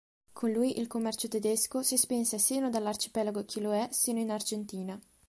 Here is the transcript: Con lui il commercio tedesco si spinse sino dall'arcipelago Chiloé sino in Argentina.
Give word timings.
Con 0.33 0.49
lui 0.49 0.79
il 0.79 0.87
commercio 0.87 1.27
tedesco 1.27 1.83
si 1.83 1.95
spinse 1.95 2.39
sino 2.39 2.71
dall'arcipelago 2.71 3.45
Chiloé 3.45 3.89
sino 3.91 4.17
in 4.17 4.31
Argentina. 4.31 4.99